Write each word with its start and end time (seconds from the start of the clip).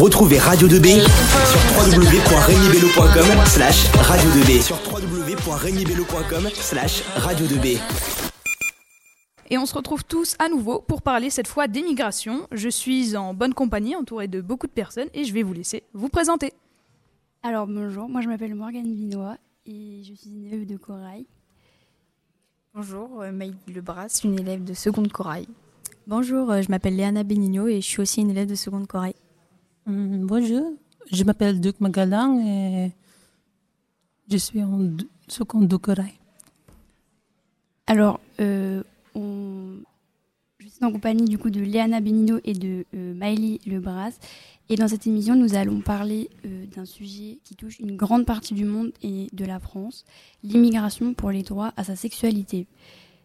Retrouvez 0.00 0.38
Radio 0.38 0.68
2B 0.68 1.00
sur 1.00 1.60
www.regnibello.com 1.78 3.46
slash 3.46 3.90
radio 3.94 4.30
2B 4.30 4.62
sur 4.62 4.76
www.regnibello.com 4.92 6.48
slash 6.54 7.02
radio 7.16 7.46
2B. 7.46 7.78
Et 9.50 9.58
on 9.58 9.66
se 9.66 9.74
retrouve 9.74 10.04
tous 10.04 10.36
à 10.38 10.48
nouveau 10.48 10.80
pour 10.80 11.02
parler 11.02 11.30
cette 11.30 11.46
fois 11.46 11.68
d'émigration. 11.68 12.48
Je 12.52 12.68
suis 12.68 13.16
en 13.16 13.34
bonne 13.34 13.54
compagnie, 13.54 13.94
entourée 13.94 14.28
de 14.28 14.40
beaucoup 14.40 14.66
de 14.66 14.72
personnes, 14.72 15.08
et 15.14 15.24
je 15.24 15.32
vais 15.32 15.42
vous 15.42 15.52
laisser 15.52 15.84
vous 15.92 16.08
présenter. 16.08 16.52
Alors 17.42 17.66
bonjour, 17.66 18.08
moi 18.08 18.20
je 18.20 18.28
m'appelle 18.28 18.54
Morgane 18.54 18.92
Vinois 18.92 19.36
et 19.66 20.02
je 20.02 20.14
suis 20.14 20.30
une 20.30 20.46
élève 20.46 20.66
de 20.66 20.76
Corail. 20.76 21.26
Bonjour, 22.74 23.20
euh, 23.22 23.32
Maïd 23.32 23.54
Lebras, 23.68 24.20
une 24.24 24.38
élève 24.40 24.64
de 24.64 24.74
seconde 24.74 25.12
Corail. 25.12 25.46
Bonjour, 26.06 26.50
euh, 26.50 26.62
je 26.62 26.70
m'appelle 26.70 26.96
Léana 26.96 27.22
Benigno 27.24 27.66
et 27.66 27.80
je 27.80 27.86
suis 27.86 28.00
aussi 28.00 28.20
une 28.20 28.30
élève 28.30 28.48
de 28.48 28.54
seconde 28.54 28.86
Corail. 28.86 29.14
Hum, 29.86 30.26
bonjour, 30.26 30.72
je 31.10 31.24
m'appelle 31.24 31.60
Duc 31.60 31.80
Magalang 31.80 32.40
et 32.46 32.92
je 34.30 34.36
suis 34.36 34.62
en 34.62 34.90
seconde 35.28 35.68
de 35.68 35.76
Corail. 35.76 36.12
Alors, 37.86 38.20
euh, 38.40 38.82
on- 39.14 39.76
je 40.58 40.68
suis 40.68 40.84
en 40.84 40.92
compagnie 40.92 41.24
du 41.26 41.38
coup 41.38 41.50
de 41.50 41.60
Léana 41.60 42.00
Benino 42.00 42.38
et 42.44 42.54
de 42.54 42.84
euh, 42.94 43.14
Maëlie 43.14 43.60
Lebras. 43.66 44.12
Et 44.70 44.76
dans 44.76 44.88
cette 44.88 45.06
émission, 45.06 45.36
nous 45.36 45.54
allons 45.54 45.80
parler 45.82 46.30
euh, 46.46 46.64
d'un 46.74 46.86
sujet 46.86 47.38
qui 47.44 47.54
touche 47.54 47.78
une 47.80 47.96
grande 47.96 48.24
partie 48.24 48.54
du 48.54 48.64
monde 48.64 48.92
et 49.02 49.28
de 49.34 49.44
la 49.44 49.60
France, 49.60 50.04
l'immigration 50.42 51.12
pour 51.12 51.30
les 51.30 51.42
droits 51.42 51.72
à 51.76 51.84
sa 51.84 51.96
sexualité. 51.96 52.66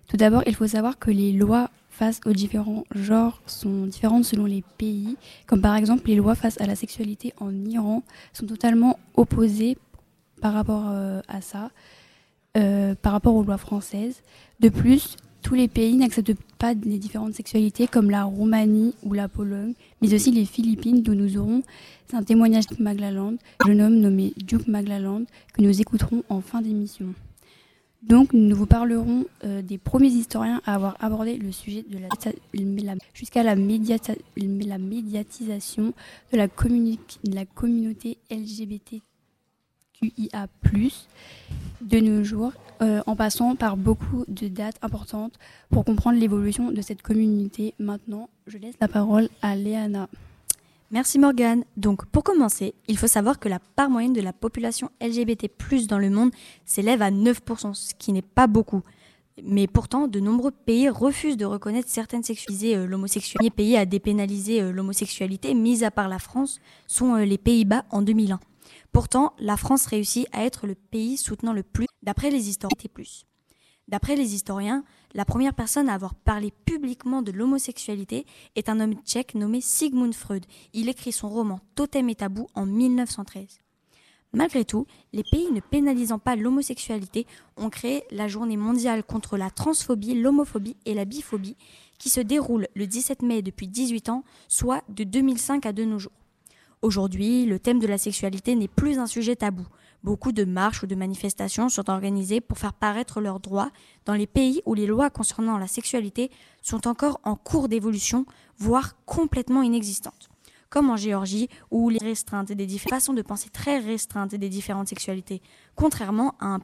Tout 0.09 0.17
d'abord, 0.17 0.43
il 0.48 0.55
faut 0.55 0.67
savoir 0.67 0.99
que 0.99 1.11
les 1.11 1.31
lois 1.31 1.70
face 1.99 2.21
aux 2.26 2.31
différents 2.31 2.85
genres 2.95 3.41
sont 3.45 3.85
différentes 3.85 4.23
selon 4.23 4.45
les 4.45 4.63
pays, 4.77 5.17
comme 5.48 5.59
par 5.59 5.76
exemple 5.76 6.07
les 6.07 6.16
lois 6.16 6.34
face 6.34 6.59
à 6.62 6.66
la 6.66 6.76
sexualité 6.76 7.34
en 7.41 7.53
Iran 7.66 8.03
sont 8.31 8.45
totalement 8.45 8.98
opposées 9.16 9.77
par 10.40 10.54
rapport 10.54 10.85
euh, 10.88 11.20
à 11.27 11.41
ça, 11.41 11.71
euh, 12.55 12.96
par 12.96 13.12
rapport 13.12 13.35
aux 13.35 13.43
lois 13.43 13.57
françaises. 13.57 14.23
De 14.62 14.70
plus, 14.70 15.18
tous 15.41 15.55
les 15.55 15.68
pays 15.68 15.98
n'acceptent 15.98 16.38
pas 16.57 16.73
les 16.73 16.99
différentes 16.99 17.34
sexualités 17.34 17.85
comme 17.85 18.10
la 18.10 18.23
Roumanie 18.23 18.93
ou 19.04 19.13
la 19.13 19.27
Pologne, 19.27 19.73
mais 20.01 20.13
aussi 20.13 20.32
les 20.32 20.45
Philippines 20.45 21.01
d'où 21.01 21.16
nous 21.16 21.38
aurons 21.38 21.63
un 22.13 22.23
témoignage 22.23 22.68
de 22.68 22.82
Maglaland, 22.82 23.35
un 23.60 23.68
jeune 23.68 23.82
homme 23.82 23.99
nommé 23.99 24.34
Duke 24.38 24.70
Maglaland, 24.70 25.26
que 25.54 25.62
nous 25.62 25.82
écouterons 25.82 26.23
en 26.29 26.40
fin 26.40 26.62
d'émission. 26.62 27.13
Donc 28.01 28.31
nous 28.31 28.55
vous 28.55 28.65
parlerons 28.65 29.25
euh, 29.43 29.61
des 29.61 29.77
premiers 29.77 30.07
historiens 30.07 30.61
à 30.65 30.75
avoir 30.75 30.95
abordé 31.01 31.37
le 31.37 31.51
sujet 31.51 31.83
de 31.87 31.97
la, 31.97 32.07
jusqu'à 33.13 33.43
la, 33.43 33.57
médiatisation 33.57 34.23
de 36.31 36.37
la, 36.37 36.47
de 36.47 37.35
la 37.35 37.45
communauté 37.45 38.17
LGBTQIA+, 38.31 39.01
de 41.81 41.99
nos 41.99 42.23
jours, 42.23 42.53
euh, 42.81 43.01
en 43.05 43.17
passant 43.17 43.57
par 43.57 43.75
beaucoup 43.75 44.23
de 44.29 44.47
dates 44.47 44.77
importantes 44.81 45.37
pour 45.70 45.83
comprendre 45.83 46.17
l'évolution 46.17 46.71
de 46.71 46.81
cette 46.81 47.01
communauté. 47.01 47.73
Maintenant, 47.79 48.29
je 48.47 48.57
laisse 48.57 48.75
la 48.79 48.87
parole 48.87 49.27
à 49.41 49.57
Léana. 49.57 50.07
Merci 50.91 51.20
Morgane. 51.20 51.65
Donc 51.77 52.05
pour 52.07 52.23
commencer, 52.23 52.73
il 52.87 52.98
faut 52.98 53.07
savoir 53.07 53.40
que 53.40 53.48
la 53.48 53.59
part 53.59 53.91
moyenne 53.91 54.13
de 54.13 54.21
la 54.21 54.34
population 54.34 54.90
LGBT+ 55.01 55.48
dans 55.87 55.99
le 55.99 56.09
monde 56.09 56.32
s'élève 56.65 57.04
à 57.04 57.12
9%, 57.12 57.76
ce 57.76 57.93
qui 57.93 58.12
n'est 58.12 58.23
pas 58.23 58.48
beaucoup. 58.48 58.82
Mais 59.43 59.67
pourtant, 59.67 60.07
de 60.07 60.20
nombreux 60.20 60.51
pays 60.51 60.90
refusent 60.90 61.37
de 61.37 61.45
reconnaître 61.45 61.90
certaines 61.90 62.23
sexualités 62.23 62.76
euh, 62.76 62.87
l'homosexualité. 62.87 63.43
Les 63.43 63.51
pays 63.51 63.77
à 63.77 63.85
dépénaliser 63.85 64.62
euh, 64.62 64.72
l'homosexualité, 64.72 65.53
mis 65.53 65.84
à 65.84 65.91
part 65.91 66.09
la 66.09 66.19
France, 66.19 66.59
sont 66.88 67.16
euh, 67.16 67.23
les 67.23 67.38
Pays-Bas 67.38 67.85
en 67.91 68.01
2001. 68.01 68.40
Pourtant, 68.91 69.34
la 69.40 69.56
France 69.56 69.85
réussit 69.85 70.28
à 70.31 70.44
être 70.44 70.67
le 70.67 70.75
pays 70.75 71.17
soutenant 71.17 71.53
le 71.53 71.63
plus, 71.63 71.85
d'après 72.01 72.31
les 72.31 72.50
historiens. 72.50 72.75
D'après 73.88 74.16
les 74.16 74.33
historiens, 74.35 74.83
la 75.13 75.25
première 75.25 75.53
personne 75.53 75.89
à 75.89 75.95
avoir 75.95 76.13
parlé 76.13 76.51
publiquement 76.65 77.21
de 77.21 77.31
l'homosexualité 77.31 78.25
est 78.55 78.69
un 78.69 78.79
homme 78.79 78.95
tchèque 79.05 79.33
nommé 79.33 79.59
Sigmund 79.59 80.13
Freud. 80.13 80.45
Il 80.73 80.87
écrit 80.87 81.11
son 81.11 81.29
roman 81.29 81.59
Totem 81.75 82.09
et 82.09 82.15
tabou 82.15 82.47
en 82.53 82.65
1913. 82.65 83.59
Malgré 84.31 84.63
tout, 84.63 84.85
les 85.11 85.23
pays 85.23 85.51
ne 85.51 85.59
pénalisant 85.59 86.19
pas 86.19 86.35
l'homosexualité 86.35 87.25
ont 87.57 87.71
créé 87.71 88.03
la 88.11 88.27
journée 88.27 88.57
mondiale 88.57 89.03
contre 89.03 89.37
la 89.37 89.49
transphobie, 89.49 90.13
l'homophobie 90.13 90.77
et 90.85 90.93
la 90.93 91.05
biphobie 91.05 91.57
qui 91.97 92.09
se 92.09 92.19
déroule 92.19 92.67
le 92.75 92.85
17 92.85 93.23
mai 93.23 93.41
depuis 93.41 93.67
18 93.67 94.09
ans, 94.09 94.23
soit 94.47 94.83
de 94.89 95.03
2005 95.03 95.65
à 95.65 95.73
de 95.73 95.83
nos 95.83 95.97
jours. 95.97 96.11
Aujourd'hui, 96.81 97.45
le 97.45 97.59
thème 97.59 97.79
de 97.79 97.88
la 97.88 97.97
sexualité 97.97 98.56
n'est 98.56 98.69
plus 98.69 99.00
un 99.00 99.06
sujet 99.06 99.35
tabou. 99.35 99.67
Beaucoup 100.01 100.31
de 100.31 100.45
marches 100.45 100.81
ou 100.81 100.88
de 100.88 100.95
manifestations 100.95 101.67
sont 101.67 101.90
organisées 101.90 102.40
pour 102.40 102.57
faire 102.57 102.72
paraître 102.72 103.19
leurs 103.19 103.41
droits 103.41 103.69
dans 104.06 104.13
les 104.13 104.28
pays 104.28 104.62
où 104.66 104.75
les 104.75 104.88
lois 104.88 105.09
concernant 105.09 105.57
la 105.57 105.68
sexualité 105.68 106.31
sont 106.62 106.88
encore 106.88 107.19
en 107.25 107.35
cours 107.35 107.68
d'évolution, 107.68 108.25
voire 108.57 108.95
complètement 109.06 109.62
inexistantes. 109.62 110.29
Comme 110.69 110.89
en 110.89 110.95
Géorgie, 110.95 111.50
où 111.69 111.89
les 111.89 112.00
restreintes 112.00 112.53
des 112.53 112.66
différentes 112.66 113.01
façons 113.01 113.13
de 113.13 113.23
penser 113.23 113.50
très 113.50 113.79
restreintes 113.79 114.35
des 114.35 114.50
différentes 114.50 114.88
sexualités, 114.88 115.41
contrairement 115.75 116.35
à 116.39 116.59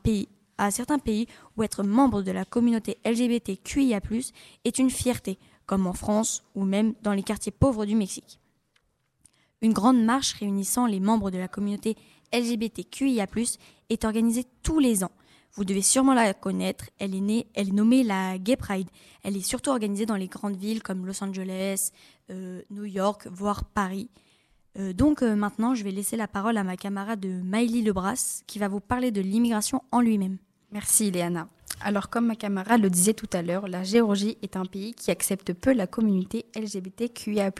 à 0.58 0.72
certains 0.72 1.00
pays 1.00 1.28
où 1.58 1.64
être 1.64 1.84
membre 1.84 2.22
de 2.22 2.32
la 2.32 2.46
communauté 2.46 2.98
LGBTQIA+, 3.04 4.00
est 4.64 4.80
une 4.80 4.90
fierté, 4.90 5.38
comme 5.66 5.88
en 5.88 5.94
France 5.94 6.46
ou 6.56 6.64
même 6.64 6.94
dans 7.02 7.12
les 7.12 7.24
quartiers 7.24 7.52
pauvres 7.52 7.86
du 7.86 7.96
Mexique. 7.96 8.40
Une 9.66 9.74
grande 9.74 10.04
marche 10.04 10.34
réunissant 10.34 10.86
les 10.86 11.00
membres 11.00 11.32
de 11.32 11.40
la 11.40 11.48
communauté 11.48 11.98
LGBTQIA+, 12.32 13.26
est 13.90 14.06
organisée 14.06 14.46
tous 14.62 14.78
les 14.78 15.04
ans. 15.04 15.10
Vous 15.56 15.66
devez 15.66 15.82
sûrement 15.82 16.14
la 16.14 16.36
connaître, 16.36 16.86
elle 17.00 17.16
est, 17.16 17.20
née, 17.20 17.48
elle 17.56 17.70
est 17.70 17.72
nommée 17.72 18.04
la 18.04 18.38
Gay 18.38 18.58
Pride. 18.58 18.88
Elle 19.24 19.36
est 19.36 19.42
surtout 19.42 19.72
organisée 19.72 20.06
dans 20.06 20.18
les 20.18 20.28
grandes 20.28 20.56
villes 20.56 20.84
comme 20.84 21.08
Los 21.08 21.24
Angeles, 21.24 21.90
euh, 22.30 22.62
New 22.70 22.86
York, 22.86 23.28
voire 23.32 23.66
Paris. 23.66 24.12
Euh, 24.78 24.94
donc 24.94 25.24
euh, 25.24 25.36
maintenant, 25.36 25.74
je 25.74 25.84
vais 25.84 25.90
laisser 25.90 26.16
la 26.16 26.28
parole 26.28 26.58
à 26.58 26.64
ma 26.64 26.78
camarade 26.78 27.26
Maïlie 27.26 27.82
Lebras, 27.82 28.44
qui 28.46 28.60
va 28.60 28.68
vous 28.68 28.82
parler 28.82 29.10
de 29.10 29.22
l'immigration 29.22 29.82
en 29.92 30.00
lui-même. 30.00 30.38
Merci 30.72 31.10
Léana. 31.10 31.50
Alors 31.82 32.10
comme 32.10 32.28
ma 32.28 32.36
camarade 32.36 32.82
le 32.82 32.90
disait 32.90 33.14
tout 33.14 33.30
à 33.34 33.42
l'heure, 33.42 33.68
la 33.68 33.84
Géorgie 33.84 34.38
est 34.42 34.56
un 34.56 34.66
pays 34.66 34.94
qui 34.94 35.12
accepte 35.12 35.54
peu 35.54 35.74
la 35.74 35.88
communauté 35.88 36.46
LGBTQIA+. 36.56 37.52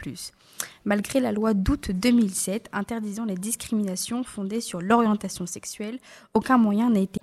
Malgré 0.84 1.20
la 1.20 1.32
loi 1.32 1.54
d'août 1.54 1.90
2007 1.92 2.68
interdisant 2.72 3.24
les 3.24 3.36
discriminations 3.36 4.24
fondées 4.24 4.60
sur 4.60 4.80
l'orientation 4.80 5.46
sexuelle, 5.46 5.98
aucun 6.34 6.58
moyen 6.58 6.90
n'a 6.90 7.00
été 7.00 7.20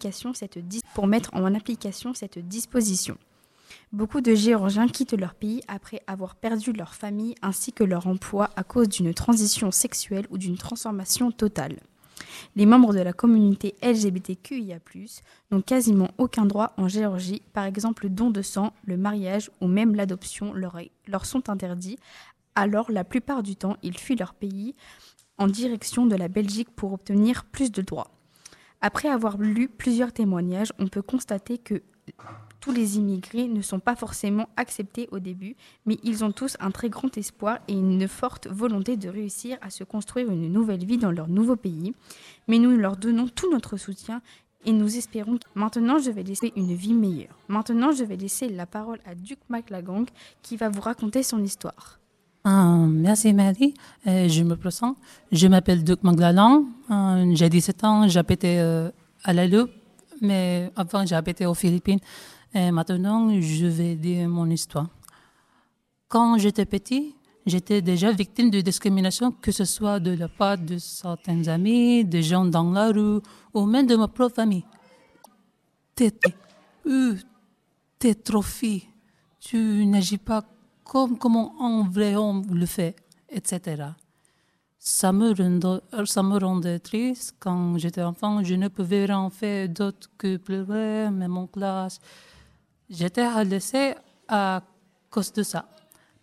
pour 0.93 1.07
mettre 1.07 1.29
en 1.33 1.53
application 1.53 2.13
cette 2.13 2.39
disposition. 2.39 3.17
Beaucoup 3.91 4.21
de 4.21 4.33
Géorgiens 4.33 4.87
quittent 4.87 5.19
leur 5.19 5.33
pays 5.35 5.61
après 5.67 6.01
avoir 6.07 6.35
perdu 6.35 6.73
leur 6.73 6.93
famille 6.93 7.35
ainsi 7.41 7.73
que 7.73 7.83
leur 7.83 8.07
emploi 8.07 8.49
à 8.55 8.63
cause 8.63 8.89
d'une 8.89 9.13
transition 9.13 9.71
sexuelle 9.71 10.25
ou 10.29 10.37
d'une 10.37 10.57
transformation 10.57 11.31
totale. 11.31 11.77
Les 12.55 12.65
membres 12.65 12.93
de 12.93 12.99
la 12.99 13.13
communauté 13.13 13.75
LGBTQIA+, 13.81 14.79
n'ont 15.51 15.61
quasiment 15.61 16.09
aucun 16.17 16.45
droit 16.45 16.73
en 16.77 16.87
Géorgie, 16.87 17.41
par 17.53 17.65
exemple 17.65 18.03
le 18.03 18.09
don 18.09 18.29
de 18.29 18.41
sang, 18.41 18.73
le 18.85 18.97
mariage 18.97 19.49
ou 19.61 19.67
même 19.67 19.95
l'adoption 19.95 20.53
leur, 20.53 20.79
leur 21.07 21.25
sont 21.25 21.49
interdits, 21.49 21.97
alors 22.55 22.91
la 22.91 23.03
plupart 23.03 23.43
du 23.43 23.55
temps 23.55 23.77
ils 23.83 23.97
fuient 23.97 24.15
leur 24.15 24.33
pays 24.33 24.75
en 25.37 25.47
direction 25.47 26.05
de 26.05 26.15
la 26.15 26.27
Belgique 26.27 26.69
pour 26.75 26.93
obtenir 26.93 27.45
plus 27.45 27.71
de 27.71 27.81
droits. 27.81 28.11
Après 28.81 29.09
avoir 29.09 29.37
lu 29.37 29.69
plusieurs 29.69 30.13
témoignages, 30.13 30.73
on 30.77 30.87
peut 30.87 31.01
constater 31.01 31.57
que 31.57 31.81
tous 32.63 32.71
les 32.71 32.97
immigrés 32.97 33.49
ne 33.49 33.61
sont 33.61 33.81
pas 33.81 33.93
forcément 33.93 34.47
acceptés 34.55 35.09
au 35.11 35.19
début, 35.19 35.57
mais 35.85 35.97
ils 36.01 36.23
ont 36.23 36.31
tous 36.31 36.55
un 36.61 36.71
très 36.71 36.87
grand 36.87 37.17
espoir 37.17 37.59
et 37.67 37.73
une 37.73 38.07
forte 38.07 38.47
volonté 38.47 38.95
de 38.95 39.09
réussir 39.09 39.57
à 39.61 39.69
se 39.69 39.83
construire 39.83 40.31
une 40.31 40.49
nouvelle 40.49 40.85
vie 40.85 40.97
dans 40.97 41.11
leur 41.11 41.27
nouveau 41.27 41.57
pays. 41.57 41.93
Mais 42.47 42.59
nous 42.59 42.77
leur 42.77 42.95
donnons 42.95 43.27
tout 43.27 43.51
notre 43.51 43.75
soutien 43.75 44.21
et 44.63 44.71
nous 44.71 44.95
espérons 44.95 45.39
que 45.39 45.43
maintenant 45.55 45.99
je 45.99 46.09
vais 46.09 46.23
laisser 46.23 46.53
une 46.55 46.73
vie 46.73 46.93
meilleure. 46.93 47.37
Maintenant 47.49 47.91
je 47.91 48.05
vais 48.05 48.15
laisser 48.15 48.47
la 48.47 48.65
parole 48.65 48.99
à 49.05 49.13
Duke 49.13 49.43
McLagang 49.49 50.05
qui 50.41 50.55
va 50.55 50.69
vous 50.69 50.79
raconter 50.79 51.21
son 51.21 51.43
histoire. 51.43 51.99
Ah, 52.45 52.77
merci 52.87 53.33
Marie. 53.33 53.73
Euh, 54.07 54.29
je 54.29 54.41
me 54.41 54.55
présente. 54.55 54.95
Je 55.33 55.47
m'appelle 55.47 55.83
Duc 55.83 56.01
Maglalan. 56.03 56.63
Euh, 56.89 57.29
j'ai 57.35 57.49
17 57.49 57.83
ans. 57.83 58.07
J'habitais 58.07 58.59
euh, 58.59 58.89
à 59.25 59.33
la 59.33 59.47
Loupe, 59.47 59.71
mais 60.21 60.71
avant 60.77 61.05
j'habitais 61.05 61.45
aux 61.45 61.53
Philippines. 61.53 61.99
Et 62.53 62.69
maintenant, 62.71 63.29
je 63.41 63.65
vais 63.65 63.95
dire 63.95 64.29
mon 64.29 64.47
histoire. 64.49 64.87
Quand 66.07 66.37
j'étais 66.37 66.65
petit, 66.65 67.15
j'étais 67.47 67.81
déjà 67.81 68.11
victime 68.11 68.51
de 68.51 68.61
discrimination, 68.61 69.31
que 69.31 69.51
ce 69.51 69.65
soit 69.65 69.99
de 69.99 70.11
la 70.11 70.27
part 70.27 70.59
de 70.59 70.77
certains 70.77 71.47
amis, 71.47 72.05
des 72.05 72.21
gens 72.21 72.45
dans 72.45 72.71
la 72.71 72.91
rue, 72.91 73.21
ou 73.55 73.65
même 73.65 73.87
de 73.87 73.95
ma 73.95 74.07
propre 74.07 74.35
famille. 74.35 74.63
T'es, 75.95 76.13
euh, 76.85 77.15
t'es 77.97 78.13
trop 78.13 78.43
fille. 78.43 78.83
Tu 79.39 79.85
n'agis 79.87 80.19
pas 80.19 80.43
comme, 80.83 81.17
comme 81.17 81.37
un 81.59 81.87
vrai 81.89 82.15
homme 82.15 82.45
le 82.53 82.67
fait, 82.67 82.95
etc. 83.29 83.83
ça 84.77 85.11
me, 85.11 85.33
rendait, 85.33 85.81
ça 86.05 86.21
me 86.21 86.37
rendait 86.37 86.79
triste. 86.79 87.35
Quand 87.39 87.79
j'étais 87.79 88.03
enfant, 88.03 88.43
je 88.43 88.53
ne 88.53 88.67
pouvais 88.67 89.05
rien 89.05 89.29
faire 89.31 89.69
d'autre 89.69 90.09
que 90.19 90.37
pleurer, 90.37 91.09
même 91.09 91.35
en 91.37 91.47
classe. 91.47 91.99
J'étais 92.89 93.43
laisser 93.45 93.95
à 94.27 94.61
cause 95.09 95.31
de 95.33 95.43
ça. 95.43 95.67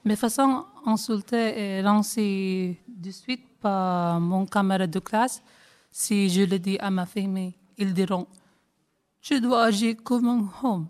Mes 0.05 0.17
façons 0.17 0.65
insultées 0.87 1.79
et 1.79 1.83
lancées 1.83 2.81
de 2.89 3.11
suite 3.11 3.47
par 3.61 4.21
mon 4.21 4.47
camarade 4.47 4.91
de 4.91 4.99
classe, 4.99 5.43
si 5.91 6.29
je 6.31 6.43
le 6.43 6.59
dis 6.59 6.79
à 6.79 6.91
ma 6.91 7.07
famille, 7.07 7.55
ils 7.77 7.93
diront 7.93 8.27
Je 9.21 9.35
dois 9.35 9.65
agir 9.65 9.97
comme 10.03 10.29
un 10.29 10.49
homme, 10.63 10.89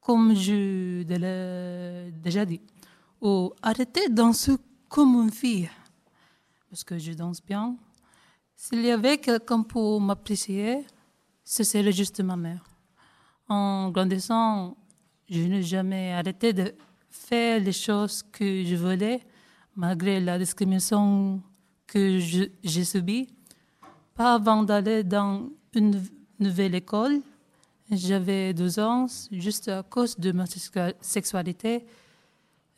comme 0.00 0.34
je 0.34 1.02
l'ai 1.02 2.12
déjà 2.12 2.44
dit, 2.44 2.60
ou 3.20 3.52
arrêter 3.62 4.08
de 4.08 4.14
danser 4.14 4.56
comme 4.88 5.22
une 5.22 5.30
fille 5.30 5.68
parce 6.68 6.84
que 6.84 6.98
je 6.98 7.12
danse 7.12 7.42
bien. 7.44 7.76
S'il 8.54 8.82
y 8.82 8.90
avait 8.90 9.18
quelqu'un 9.18 9.62
pour 9.62 10.00
m'apprécier, 10.00 10.84
ce 11.44 11.64
serait 11.64 11.92
juste 11.92 12.20
ma 12.20 12.36
mère. 12.36 12.64
En 13.48 13.90
grandissant, 13.90 14.76
je 15.28 15.40
n'ai 15.40 15.62
jamais 15.62 16.12
arrêté 16.12 16.52
de 16.52 16.74
faire 17.08 17.60
les 17.60 17.72
choses 17.72 18.22
que 18.22 18.64
je 18.64 18.76
voulais, 18.76 19.22
malgré 19.74 20.20
la 20.20 20.38
discrimination 20.38 21.40
que 21.86 22.18
j'ai 22.18 22.84
subie. 22.84 23.28
Pas 24.14 24.34
avant 24.34 24.62
d'aller 24.62 25.02
dans 25.02 25.48
une 25.74 26.02
nouvelle 26.38 26.74
école, 26.74 27.20
j'avais 27.90 28.52
12 28.52 28.78
ans, 28.80 29.06
juste 29.32 29.68
à 29.68 29.82
cause 29.82 30.18
de 30.18 30.32
ma 30.32 30.44
sexualité, 31.00 31.86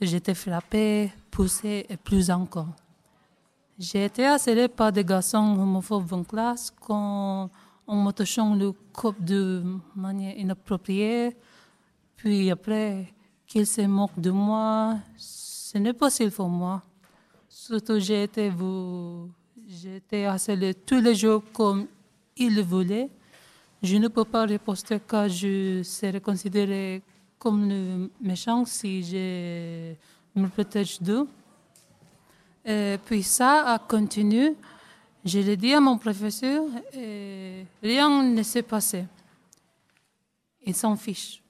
j'étais 0.00 0.34
frappée, 0.34 1.11
poussée 1.31 1.87
et 1.88 1.96
plus 1.96 2.31
encore. 2.31 2.69
J'ai 3.76 4.05
été 4.05 4.69
par 4.69 4.93
des 4.93 5.05
garçons 5.05 5.38
homophobes 5.58 6.12
en 6.12 6.22
classe 6.22 6.70
quand 6.81 7.50
me 7.95 8.13
touchant 8.13 8.55
le 8.55 8.73
corps 8.93 9.15
de 9.19 9.63
manière 9.97 10.37
inappropriée. 10.37 11.37
Puis 12.17 12.51
après, 12.51 13.13
qu'ils 13.47 13.67
se 13.67 13.83
moquent 13.83 14.21
de 14.21 14.31
moi, 14.31 14.99
ce 15.17 15.79
n'est 15.79 15.93
pas 15.93 16.07
possible 16.07 16.31
pour 16.31 16.49
moi. 16.49 16.83
Surtout, 17.49 17.99
j'ai 17.99 18.25
été, 18.25 18.53
j'ai 19.69 19.97
été 19.97 20.27
harcelée 20.27 20.75
tous 20.75 21.01
les 21.01 21.15
jours 21.15 21.43
comme 21.53 21.87
ils 22.37 22.55
le 22.55 22.63
voulaient. 22.63 23.09
Je 23.83 23.97
ne 23.97 24.09
peux 24.09 24.25
pas 24.25 24.45
riposter 24.45 25.01
car 25.01 25.29
je 25.29 25.83
serais 25.83 26.21
considérée 26.21 27.03
comme 27.39 27.69
le 27.69 28.11
méchant 28.21 28.65
si 28.67 29.03
je 29.03 29.95
me 30.35 30.47
protège 30.49 31.01
d'eux. 31.01 31.27
Et 32.65 32.99
puis 33.05 33.23
ça 33.23 33.73
a 33.73 33.79
continué. 33.79 34.55
Je 35.25 35.38
l'ai 35.40 35.56
dit 35.56 35.75
à 35.75 35.81
mon 35.81 35.99
professeur 35.99 36.64
et 36.94 37.67
rien 37.82 38.22
ne 38.22 38.43
s'est 38.43 38.62
passé. 38.62 39.05
Il 40.64 40.75
s'en 40.75 40.96
fiche. 40.96 41.43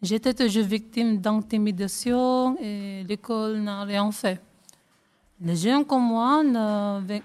J'étais 0.00 0.32
toujours 0.32 0.64
victime 0.64 1.18
d'intimidation 1.18 2.56
et 2.58 3.04
l'école 3.04 3.60
n'a 3.60 3.84
rien 3.84 4.10
fait. 4.10 4.40
Les 5.40 5.56
jeunes 5.56 5.84
comme 5.84 6.04
moi 6.04 6.42
n'avaient 6.42 7.22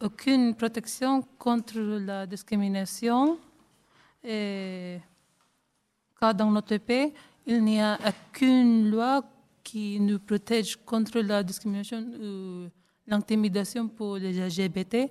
aucune 0.00 0.54
protection 0.54 1.22
contre 1.38 1.78
la 1.78 2.26
discrimination 2.26 3.36
et 4.22 4.98
car 6.20 6.34
dans 6.34 6.50
notre 6.50 6.76
pays, 6.76 7.12
il 7.46 7.64
n'y 7.64 7.80
a 7.80 7.98
aucune 8.06 8.90
loi 8.90 9.24
qui 9.64 9.98
nous 9.98 10.18
protège 10.18 10.76
contre 10.76 11.20
la 11.20 11.42
discrimination 11.42 12.00
ou 12.20 12.68
l'intimidation 13.08 13.88
pour 13.88 14.16
les 14.16 14.32
LGBT. 14.32 15.10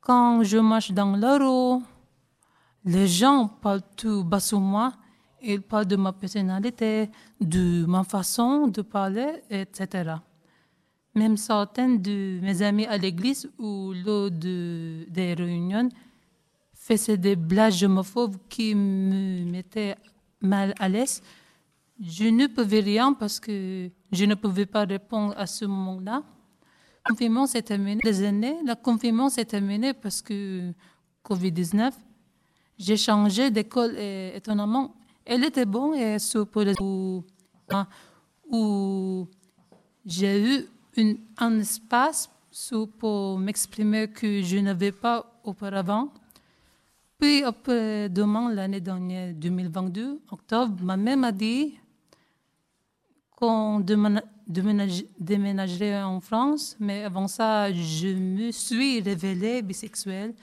Quand 0.00 0.42
je 0.42 0.58
marche 0.58 0.90
dans 0.92 1.16
la 1.16 1.38
rue, 1.38 1.82
les 2.84 3.06
gens 3.06 3.48
parlent 3.48 3.82
tout 3.96 4.24
bas 4.24 4.40
sur 4.40 4.60
moi. 4.60 4.92
Ils 5.42 5.62
parlent 5.62 5.86
de 5.86 5.96
ma 5.96 6.12
personnalité, 6.12 7.10
de 7.40 7.84
ma 7.86 8.02
façon 8.02 8.66
de 8.66 8.82
parler, 8.82 9.42
etc. 9.50 10.14
Même 11.14 11.36
certains 11.36 11.90
de 11.96 12.40
mes 12.42 12.62
amis 12.62 12.86
à 12.86 12.96
l'église 12.96 13.50
ou 13.58 13.92
lors 14.04 14.30
de, 14.30 15.04
des 15.08 15.34
réunions 15.34 15.88
faisaient 16.74 17.18
des 17.18 17.36
blagues 17.36 17.84
homophobes 17.84 18.36
qui 18.48 18.74
me 18.74 19.44
mettaient 19.44 19.96
mal 20.40 20.74
à 20.78 20.88
l'aise. 20.88 21.22
Je 22.00 22.24
ne 22.24 22.46
pouvais 22.46 22.80
rien 22.80 23.12
parce 23.12 23.40
que 23.40 23.90
je 24.12 24.24
ne 24.24 24.34
pouvais 24.34 24.66
pas 24.66 24.84
répondre 24.84 25.34
à 25.36 25.46
ce 25.46 25.64
moment-là. 25.64 26.22
Confinement 27.08 27.46
s'est 27.46 27.62
confinement 28.76 29.28
s'est 29.30 29.44
terminé 29.44 29.94
parce 29.94 30.20
que 30.20 30.72
Covid-19. 31.24 31.92
J'ai 32.78 32.96
changé 32.96 33.50
d'école 33.50 33.96
et 33.98 34.32
étonnamment, 34.36 34.94
elle 35.24 35.44
était 35.44 35.64
bonne 35.64 35.94
et 35.94 36.16
pour 36.52 36.62
les 36.62 36.74
où 38.50 39.26
j'ai 40.06 40.58
eu 40.58 40.66
un 41.38 41.58
espace 41.58 42.30
pour 42.98 43.38
m'exprimer 43.38 44.08
que 44.08 44.42
je 44.42 44.58
n'avais 44.58 44.92
pas 44.92 45.40
auparavant. 45.44 46.12
Puis 47.18 47.42
après 47.42 48.08
demain, 48.08 48.52
l'année 48.52 48.80
dernière, 48.80 49.34
2022, 49.34 50.20
octobre, 50.30 50.82
ma 50.82 50.96
mère 50.96 51.16
m'a 51.16 51.32
dit 51.32 51.74
qu'on 53.36 53.80
déménagerait 54.48 56.02
en 56.02 56.20
France, 56.20 56.76
mais 56.80 57.04
avant 57.04 57.28
ça, 57.28 57.70
je 57.72 58.08
me 58.08 58.50
suis 58.50 59.00
révélée 59.00 59.60
bisexuelle. 59.62 60.34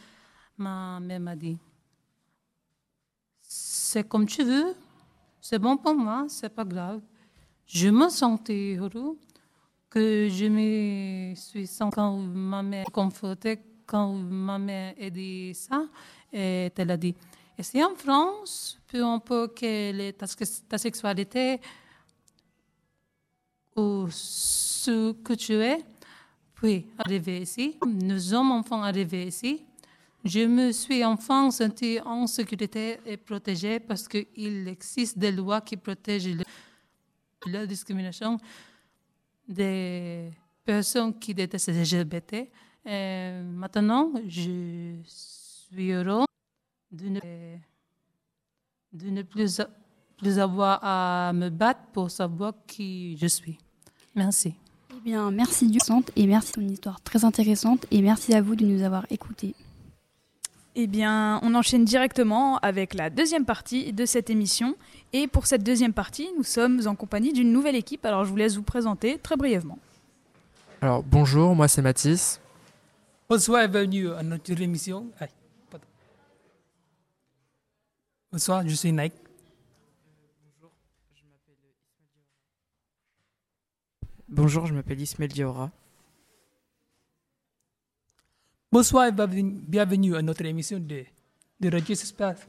Ma 0.57 1.00
mère 1.00 1.19
m'a 1.19 1.36
dit, 1.36 1.57
c'est 3.42 4.07
comme 4.07 4.25
tu 4.25 4.44
veux, 4.44 4.75
c'est 5.42 5.60
bon 5.60 5.75
pour 5.75 5.96
moi, 5.96 6.25
c'est 6.30 6.50
pas 6.50 6.63
grave. 6.63 7.02
Je 7.66 7.90
me 7.90 8.10
sentais 8.10 8.75
heureux 8.78 9.18
que 9.90 10.30
je 10.30 10.46
me 10.46 11.36
suis 11.36 11.66
sentie 11.66 11.96
quand 11.96 12.18
ma 12.18 12.62
mère 12.62 12.86
confortée, 12.92 13.60
quand 13.86 14.13
ma 14.13 14.60
mère 14.60 14.94
a 15.01 15.10
dit 15.10 15.54
ça, 15.56 15.86
et 16.31 16.72
elle 16.75 16.92
a 16.92 16.98
dit, 16.98 17.16
et 17.58 17.63
c'est 17.63 17.84
en 17.84 17.96
France, 17.96 18.80
peu 18.88 19.04
importe 19.04 19.56
quelle 19.56 20.01
est 20.01 20.13
ta, 20.13 20.28
ta 20.68 20.78
sexualité, 20.78 21.60
ou 23.75 24.07
ce 24.10 25.12
que 25.13 25.33
tu 25.33 25.54
es. 25.54 25.83
Puis, 26.56 26.88
arrivé 26.98 27.42
ici, 27.42 27.77
nous 27.86 28.19
sommes 28.19 28.51
enfants 28.51 28.82
arrivés 28.82 29.27
ici. 29.27 29.63
Je 30.24 30.39
me 30.39 30.72
suis 30.72 31.03
enfin 31.03 31.51
senti 31.51 32.00
en 32.03 32.25
sécurité 32.25 33.00
et 33.05 33.17
protégée 33.17 33.79
parce 33.79 34.08
qu'il 34.08 34.67
existe 34.67 35.20
des 35.20 35.32
lois 35.32 35.62
qui 35.62 35.77
protègent 35.77 36.38
la 37.46 37.67
discrimination 37.67 38.39
des 39.48 40.32
personnes 40.63 41.17
qui 41.20 41.34
détestent 41.36 41.67
les 41.67 41.84
LGBT. 41.84 42.50
Maintenant, 42.86 44.13
je 44.27 44.96
suis 45.03 45.91
heureux 45.91 46.25
de 46.91 47.10
ne, 48.94 49.22
plus 49.22 50.39
avoir 50.39 50.79
à 50.82 51.34
me 51.34 51.50
battre 51.50 51.82
pour 51.94 52.10
savoir 52.10 52.53
qui 52.65 53.15
je 53.17 53.27
suis. 53.27 53.60
Merci. 54.15 54.55
Eh 54.91 55.01
bien, 55.03 55.29
merci 55.29 55.67
du 55.67 55.79
et 56.15 56.25
merci 56.25 56.53
pour 56.53 56.63
une 56.63 56.72
histoire 56.72 57.01
très 57.01 57.25
intéressante 57.25 57.86
et 57.91 58.01
merci 58.01 58.34
à 58.34 58.41
vous 58.41 58.55
de 58.55 58.65
nous 58.65 58.84
avoir 58.84 59.05
écoutés. 59.10 59.53
Eh 60.77 60.88
bien, 60.88 61.39
on 61.41 61.53
enchaîne 61.55 61.86
directement 61.86 62.57
avec 62.57 62.93
la 62.93 63.10
deuxième 63.10 63.45
partie 63.45 63.93
de 63.93 64.05
cette 64.05 64.29
émission. 64.29 64.75
Et 65.13 65.27
pour 65.27 65.48
cette 65.48 65.63
deuxième 65.63 65.93
partie, 65.93 66.27
nous 66.38 66.43
sommes 66.43 66.81
en 66.86 66.95
compagnie 66.95 67.31
d'une 67.31 67.53
nouvelle 67.53 67.75
équipe. 67.75 68.05
Alors, 68.05 68.25
je 68.25 68.29
vous 68.29 68.36
laisse 68.36 68.55
vous 68.55 68.63
présenter 68.63 69.17
très 69.17 69.38
brièvement. 69.38 69.79
Alors, 70.81 71.01
bonjour, 71.03 71.55
moi 71.55 71.67
c'est 71.67 71.81
Mathis. 71.81 72.41
Bonsoir 73.29 73.63
et 73.63 73.67
bienvenue 73.67 74.12
à 74.12 74.22
notre 74.22 74.62
émission. 74.62 75.07
Bonsoir, 78.31 78.67
je 78.67 78.75
suis 78.75 78.91
Nike. 78.91 79.13
Bonjour, 84.27 84.65
je 84.65 84.74
m'appelle 84.74 85.00
Ismaël 85.00 85.32
Diawara. 85.32 85.72
Bonsoir 88.72 89.05
et 89.08 89.12
bienvenue 89.12 90.15
à 90.15 90.22
notre 90.24 90.44
émission 90.46 90.79
de, 90.79 91.03
de 91.60 91.70
radio 91.70 91.94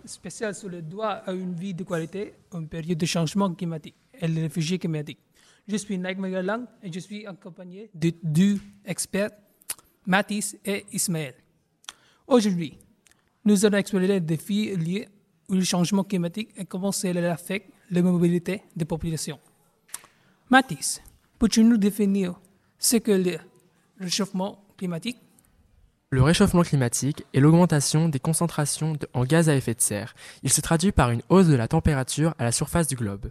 spéciale 0.07 0.55
sur 0.55 0.71
le 0.71 0.81
droit 0.81 1.21
à 1.27 1.33
une 1.33 1.53
vie 1.53 1.75
de 1.75 1.85
qualité 1.85 2.33
en 2.51 2.65
période 2.65 2.97
de 2.97 3.05
changement 3.05 3.53
climatique 3.55 3.95
et 4.19 4.27
les 4.27 4.41
réfugiés 4.41 4.79
climatiques. 4.79 5.19
Je 5.69 5.77
suis 5.77 5.99
Nike 5.99 6.17
Magalang 6.17 6.65
et 6.83 6.91
je 6.91 6.99
suis 6.99 7.27
accompagné 7.27 7.91
de 7.95 8.11
deux 8.23 8.59
experts, 8.87 9.33
Mathis 10.07 10.57
et 10.65 10.87
Ismaël. 10.93 11.35
Aujourd'hui, 12.27 12.79
nous 13.45 13.67
allons 13.67 13.77
explorer 13.77 14.07
les 14.07 14.21
défis 14.21 14.75
liés 14.77 15.09
au 15.47 15.61
changement 15.61 16.05
climatique 16.05 16.49
et 16.57 16.65
comment 16.65 16.91
cela 16.91 17.35
affecte 17.35 17.71
la 17.91 18.01
mobilité 18.01 18.63
des 18.75 18.87
populations. 18.87 19.39
Mathis, 20.49 21.03
Peux-tu 21.39 21.65
nous 21.65 21.77
définir 21.77 22.41
ce 22.79 22.97
que 22.97 23.13
le 23.13 23.39
réchauffement 24.01 24.65
climatique? 24.77 25.19
Le 26.11 26.23
réchauffement 26.23 26.63
climatique 26.63 27.25
est 27.35 27.41
l'augmentation 27.41 28.09
des 28.09 28.21
concentrations 28.21 28.93
de- 28.93 29.09
en 29.13 29.25
gaz 29.25 29.49
à 29.49 29.57
effet 29.57 29.75
de 29.75 29.81
serre. 29.81 30.15
Il 30.43 30.51
se 30.53 30.61
traduit 30.61 30.93
par 30.93 31.11
une 31.11 31.23
hausse 31.29 31.49
de 31.49 31.55
la 31.57 31.69
température 31.69 32.35
à 32.39 32.45
la 32.45 32.53
surface 32.53 32.87
du 32.87 32.95
globe. 32.95 33.31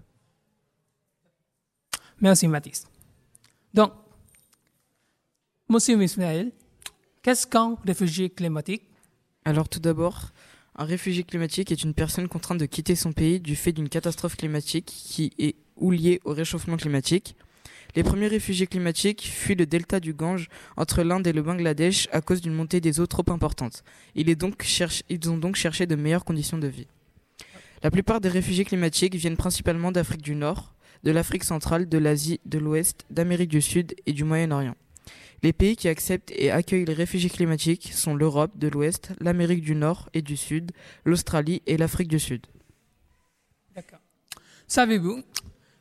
Merci 2.21 2.47
Mathis. 2.47 2.85
Donc, 3.73 3.91
Monsieur 5.67 6.01
Ismaël, 6.01 6.51
qu'est-ce 7.23 7.47
qu'un 7.47 7.75
réfugié 7.85 8.29
climatique? 8.29 8.83
Alors 9.45 9.67
tout 9.67 9.79
d'abord, 9.79 10.29
un 10.75 10.85
réfugié 10.85 11.23
climatique 11.23 11.71
est 11.71 11.81
une 11.83 11.93
personne 11.95 12.27
contrainte 12.27 12.59
de 12.59 12.65
quitter 12.67 12.95
son 12.95 13.13
pays 13.13 13.39
du 13.39 13.55
fait 13.55 13.71
d'une 13.71 13.89
catastrophe 13.89 14.35
climatique 14.37 14.85
qui 14.85 15.33
est 15.39 15.55
ou 15.75 15.91
liée 15.91 16.21
au 16.23 16.33
réchauffement 16.33 16.77
climatique. 16.77 17.35
Les 17.95 18.03
premiers 18.03 18.27
réfugiés 18.27 18.67
climatiques 18.67 19.25
fuient 19.31 19.55
le 19.55 19.65
delta 19.65 20.01
du 20.01 20.13
Gange 20.13 20.49
entre 20.75 21.01
l'Inde 21.01 21.25
et 21.27 21.31
le 21.31 21.41
Bangladesh 21.41 22.09
à 22.11 22.19
cause 22.19 22.41
d'une 22.41 22.53
montée 22.53 22.81
des 22.81 22.99
eaux 22.99 23.07
trop 23.07 23.23
importante. 23.29 23.83
Ils 24.15 24.29
ont 24.33 25.37
donc 25.37 25.55
cherché 25.55 25.85
de 25.87 25.95
meilleures 25.95 26.25
conditions 26.25 26.57
de 26.57 26.67
vie. 26.67 26.87
La 27.83 27.91
plupart 27.91 28.19
des 28.19 28.27
réfugiés 28.27 28.65
climatiques 28.65 29.15
viennent 29.15 29.37
principalement 29.37 29.93
d'Afrique 29.93 30.21
du 30.21 30.35
Nord, 30.35 30.73
de 31.03 31.11
l'Afrique 31.11 31.45
centrale, 31.45 31.87
de 31.87 31.97
l'Asie, 31.97 32.41
de 32.45 32.57
l'Ouest, 32.57 33.05
d'Amérique 33.11 33.49
du 33.49 33.61
Sud 33.61 33.95
et 34.05 34.11
du 34.11 34.25
Moyen-Orient. 34.25 34.75
Les 35.41 35.53
pays 35.53 35.75
qui 35.77 35.87
acceptent 35.87 36.31
et 36.35 36.51
accueillent 36.51 36.85
les 36.85 36.93
réfugiés 36.93 37.29
climatiques 37.29 37.91
sont 37.93 38.15
l'Europe 38.15 38.57
de 38.57 38.67
l'Ouest, 38.67 39.11
l'Amérique 39.21 39.61
du 39.61 39.75
Nord 39.75 40.09
et 40.13 40.21
du 40.21 40.35
Sud, 40.35 40.71
l'Australie 41.05 41.61
et 41.65 41.77
l'Afrique 41.77 42.07
du 42.07 42.19
Sud. 42.19 42.45
D'accord. 43.73 43.99
Savez-vous 44.67 45.21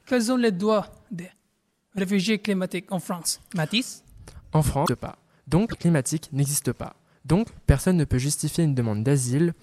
quels 0.06 0.25
sont 0.25 0.37
les 0.37 0.52
droits 0.52 0.92
des 1.11 1.30
réfugiés 1.94 2.38
climatiques 2.38 2.90
en 2.92 2.98
France 2.98 3.40
Mathis 3.54 4.02
En 4.52 4.62
France, 4.62 4.90
pas. 5.00 5.18
Donc, 5.46 5.78
climatique 5.78 6.30
n'existe 6.32 6.72
pas. 6.72 6.96
Donc, 7.24 7.48
personne 7.66 7.96
ne 7.96 8.04
peut 8.04 8.18
justifier 8.18 8.64
une 8.64 8.74
demande 8.74 9.02
d'asile 9.02 9.54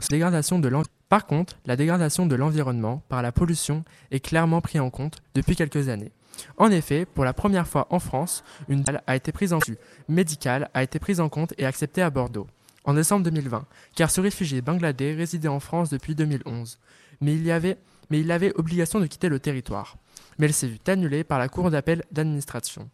sur 0.00 0.12
la 0.12 0.16
dégradation 0.16 0.58
de 0.58 0.68
l'environnement. 0.68 0.96
Par 1.08 1.26
contre, 1.26 1.58
la 1.66 1.76
dégradation 1.76 2.24
de 2.26 2.34
l'environnement 2.34 3.02
par 3.08 3.20
la 3.20 3.32
pollution 3.32 3.84
est 4.10 4.20
clairement 4.20 4.62
prise 4.62 4.80
en 4.80 4.88
compte 4.88 5.22
depuis 5.34 5.56
quelques 5.56 5.88
années. 5.88 6.12
En 6.56 6.70
effet, 6.70 7.04
pour 7.04 7.24
la 7.24 7.34
première 7.34 7.68
fois 7.68 7.86
en 7.90 7.98
France, 7.98 8.42
une 8.68 8.82
balle 8.82 9.02
a 9.06 9.14
été 9.14 9.30
prise 9.32 9.52
en 9.52 9.58
vue 9.58 9.76
médicale 10.08 10.70
a 10.72 10.82
été 10.82 10.98
prise 10.98 11.20
en 11.20 11.28
compte 11.28 11.52
et 11.58 11.66
acceptée 11.66 12.00
à 12.00 12.08
Bordeaux 12.08 12.46
en 12.84 12.94
décembre 12.94 13.24
2020, 13.24 13.66
car 13.94 14.10
ce 14.10 14.20
réfugié 14.20 14.60
bangladais 14.60 15.12
résidait 15.14 15.48
en 15.48 15.60
France 15.60 15.90
depuis 15.90 16.14
2011, 16.14 16.78
mais 17.20 17.34
il 17.34 17.44
y 17.44 17.52
avait 17.52 17.76
mais 18.10 18.20
il 18.20 18.30
avait 18.30 18.52
obligation 18.56 19.00
de 19.00 19.06
quitter 19.06 19.28
le 19.28 19.38
territoire. 19.38 19.96
Mais 20.38 20.46
elle 20.46 20.52
s'est 20.52 20.68
vue 20.68 20.78
annulée 20.86 21.24
par 21.24 21.38
la 21.38 21.48
Cour 21.48 21.70
d'appel 21.70 22.02
d'administration. 22.10 22.88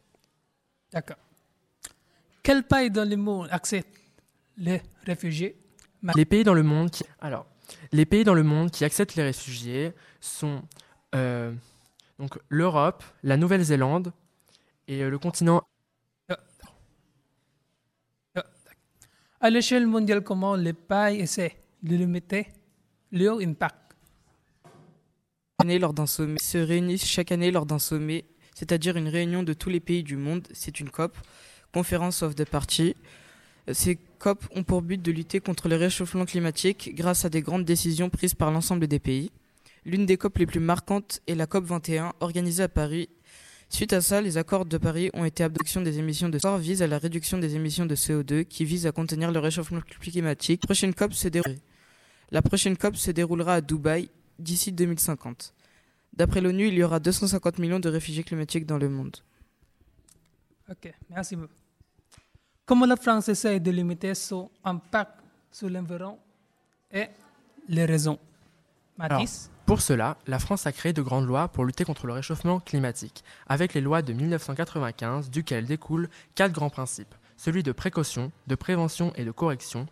D'accord. 0.93 1.17
Quel 2.43 2.63
pays 2.65 2.91
dans 2.91 3.09
le 3.09 3.17
monde 3.17 3.49
accepte 3.51 3.99
les 4.57 4.83
réfugiés? 5.05 5.57
Les 6.15 6.25
pays 6.25 6.45
dans 6.45 6.55
le 6.55 6.63
monde 6.63 6.91
qui 6.91 7.05
alors 7.21 7.47
les 7.93 8.07
pays 8.07 8.25
dans 8.25 8.35
le 8.35 8.43
monde 8.43 8.71
qui 8.71 8.85
acceptent 8.85 9.17
les 9.17 9.23
réfugiés 9.23 9.93
sont 10.21 10.63
euh, 11.15 11.53
donc 12.19 12.39
l'Europe, 12.49 13.05
la 13.23 13.37
Nouvelle-Zélande 13.37 14.13
et 14.87 15.03
euh, 15.03 15.11
le 15.11 15.19
continent. 15.19 15.63
À 19.41 19.51
l'échelle 19.51 19.87
mondiale, 19.87 20.23
comment 20.25 20.57
les 20.57 20.73
pays 20.73 21.21
essaient 21.21 21.63
de 21.83 21.95
limiter 21.95 22.49
leur 23.13 23.39
impact? 23.39 23.88
Année 25.61 25.81
lors 25.81 25.93
d'un 25.93 26.07
sommet 26.07 26.39
se 26.39 26.57
réunissent 26.57 27.05
chaque 27.05 27.33
année 27.33 27.51
lors 27.51 27.67
d'un 27.67 27.81
sommet, 27.81 28.25
c'est-à-dire 28.55 28.97
une 28.97 29.09
réunion 29.09 29.43
de 29.43 29.53
tous 29.55 29.71
les 29.71 29.81
pays 29.81 30.05
du 30.05 30.17
monde. 30.17 30.47
C'est 30.53 30.79
une 30.79 30.89
COP, 30.89 31.19
Conference 31.75 32.23
of 32.23 32.37
the 32.37 32.45
Party. 32.45 32.95
Ces 33.73 33.99
COP 34.21 34.45
ont 34.55 34.63
pour 34.63 34.83
but 34.83 35.03
de 35.03 35.11
lutter 35.11 35.41
contre 35.41 35.69
le 35.69 35.75
réchauffement 35.75 36.27
climatique 36.27 36.93
grâce 36.95 37.25
à 37.25 37.29
des 37.29 37.43
grandes 37.43 37.65
décisions 37.65 38.09
prises 38.09 38.35
par 38.35 38.53
l'ensemble 38.53 38.87
des 38.87 39.01
pays. 39.01 39.33
L'une 39.85 40.07
des 40.07 40.17
COP 40.17 40.39
les 40.39 40.47
plus 40.47 40.61
marquantes 40.61 41.19
est 41.27 41.35
la 41.35 41.49
COP 41.49 41.65
21 41.65 42.13
organisée 42.21 42.63
à 42.63 42.69
Paris. 42.69 43.09
Suite 43.69 43.93
à 43.93 44.01
ça, 44.01 44.21
les 44.21 44.37
accords 44.39 44.65
de 44.65 44.79
Paris 44.79 45.11
ont 45.13 45.25
été 45.25 45.43
abduction 45.43 45.81
des 45.81 45.99
émissions 45.99 46.29
de 46.29 46.39
CO2 46.39 46.61
vise 46.61 46.83
à 46.83 46.87
la 46.87 46.99
réduction 46.99 47.37
des 47.37 47.57
émissions 47.57 47.85
de 47.85 47.97
CO2 47.97 48.45
qui 48.45 48.65
vise 48.65 48.87
à 48.87 48.93
contenir 48.93 49.33
le 49.33 49.41
réchauffement 49.41 49.81
climatique. 49.81 50.61
Prochaine 50.63 50.95
COP 50.95 51.15
se 51.15 51.27
déroule- 51.27 51.59
La 52.31 52.43
prochaine 52.43 52.77
COP 52.77 52.95
se 52.95 53.11
déroulera 53.11 53.55
à 53.55 53.61
Dubaï 53.61 54.09
d'ici 54.39 54.73
2050. 54.73 55.55
D'après 56.13 56.41
l'ONU, 56.41 56.69
il 56.69 56.75
y 56.75 56.83
aura 56.83 56.99
250 57.01 57.59
millions 57.59 57.81
de 57.81 57.89
réfugiés 57.89 58.25
climatiques 58.25 58.67
dans 58.67 58.79
le 58.79 58.89
monde. 58.89 59.17
Ok, 60.71 60.93
merci. 61.11 61.37
beaucoup. 61.37 61.53
Comment 62.67 62.87
la 62.87 62.97
France 62.97 63.29
essaie 63.29 63.61
de 63.61 63.71
limiter 63.71 64.15
son 64.15 64.51
impact 64.65 65.13
sur 65.51 65.71
l'environnement 65.71 66.19
et 66.93 67.07
les 67.69 67.85
raisons? 67.85 68.19
Mathis? 68.99 69.51
Pour 69.65 69.81
cela, 69.81 70.17
la 70.27 70.39
France 70.39 70.67
a 70.67 70.73
créé 70.73 70.93
de 70.93 71.03
grandes 71.03 71.27
lois 71.27 71.49
pour 71.49 71.65
lutter 71.65 71.85
contre 71.85 72.07
le 72.07 72.15
réchauffement 72.15 72.59
climatique, 72.61 73.23
avec 73.47 73.75
les 73.75 73.81
lois 73.81 74.03
de 74.03 74.13
1995, 74.13 75.31
duquel 75.31 75.67
découlent 75.67 76.09
quatre 76.35 76.53
grands 76.53 76.71
principes 76.71 77.15
celui 77.39 77.63
de 77.63 77.73
précaution, 77.73 78.31
de 78.49 78.55
prévention 78.55 79.15
et 79.15 79.25
de 79.25 79.31
correction, 79.31 79.87